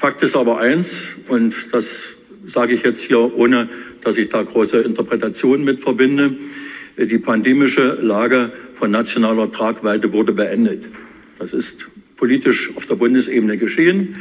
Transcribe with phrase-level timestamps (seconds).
[0.00, 2.06] Fakt ist aber eins, und das
[2.46, 3.68] sage ich jetzt hier, ohne
[4.02, 6.36] dass ich da große Interpretationen mit verbinde.
[6.96, 10.86] Die pandemische Lage von nationaler Tragweite wurde beendet.
[11.38, 11.86] Das ist
[12.16, 14.16] politisch auf der Bundesebene geschehen.